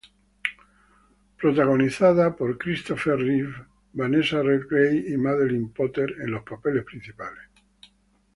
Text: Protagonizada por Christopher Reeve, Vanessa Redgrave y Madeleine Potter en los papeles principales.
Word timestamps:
Protagonizada 1.37 2.35
por 2.35 2.57
Christopher 2.57 3.17
Reeve, 3.19 3.65
Vanessa 3.93 4.41
Redgrave 4.41 5.03
y 5.09 5.15
Madeleine 5.17 5.69
Potter 5.75 6.11
en 6.21 6.31
los 6.31 6.41
papeles 6.41 6.83
principales. 6.85 7.51